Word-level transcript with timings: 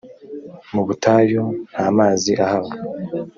mubutayu 0.73 1.43
ntamazi 1.71 2.31
ahaba. 2.45 2.71